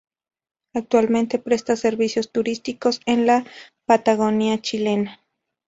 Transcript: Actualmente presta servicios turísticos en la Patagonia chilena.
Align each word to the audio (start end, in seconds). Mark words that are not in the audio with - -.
Actualmente 0.73 1.37
presta 1.37 1.75
servicios 1.75 2.31
turísticos 2.31 3.01
en 3.05 3.27
la 3.27 3.45
Patagonia 3.85 4.59
chilena. 4.59 5.19